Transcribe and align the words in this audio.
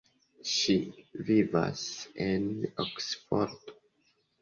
Ŝi 0.51 0.77
vivas 1.27 1.85
en 2.27 2.51
Oksfordo. 2.89 3.81